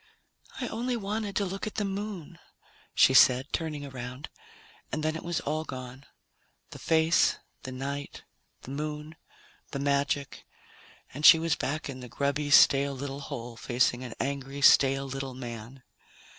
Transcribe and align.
"I 0.59 0.67
only 0.69 0.97
wanted 0.97 1.35
to 1.35 1.45
look 1.45 1.67
at 1.67 1.75
the 1.75 1.85
Moon," 1.85 2.39
she 2.95 3.13
said, 3.13 3.53
turning 3.53 3.85
around, 3.85 4.29
and 4.91 5.03
then 5.03 5.15
it 5.15 5.23
was 5.23 5.41
all 5.41 5.63
gone 5.63 6.07
the 6.71 6.79
face, 6.79 7.37
the 7.61 7.71
night, 7.71 8.23
the 8.63 8.71
Moon, 8.71 9.15
the 9.69 9.77
magic 9.77 10.43
and 11.13 11.23
she 11.23 11.37
was 11.37 11.55
back 11.55 11.87
in 11.87 11.99
the 11.99 12.09
grubby, 12.09 12.49
stale 12.49 12.95
little 12.95 13.19
hole, 13.21 13.55
facing 13.55 14.03
an 14.03 14.15
angry, 14.19 14.63
stale 14.63 15.05
little 15.05 15.35
man. 15.35 15.83